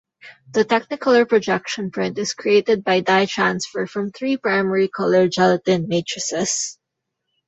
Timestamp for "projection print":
1.29-2.17